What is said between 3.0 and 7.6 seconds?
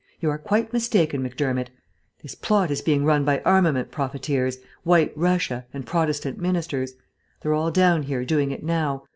run by armament profiteers, White Russia, and Protestant ministers. They're